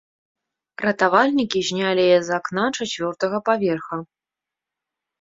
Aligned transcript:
Ратавальнікі 0.85 1.59
знялі 1.69 2.01
яе 2.15 2.17
з 2.31 2.35
акна 2.41 2.65
чацвёртага 2.81 3.37
паверха. 3.51 4.05